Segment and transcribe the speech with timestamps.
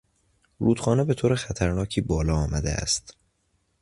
[0.59, 3.17] رودخانه به طور خطرناکی بالا آمده است.